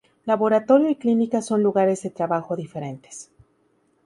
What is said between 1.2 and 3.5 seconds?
son lugares de trabajo diferentes.